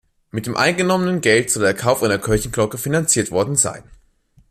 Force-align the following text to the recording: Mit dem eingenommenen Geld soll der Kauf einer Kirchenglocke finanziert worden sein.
Mit 0.31 0.47
dem 0.47 0.57
eingenommenen 0.57 1.21
Geld 1.21 1.51
soll 1.51 1.61
der 1.61 1.75
Kauf 1.75 2.01
einer 2.01 2.17
Kirchenglocke 2.17 2.79
finanziert 2.79 3.29
worden 3.29 3.55
sein. 3.55 3.83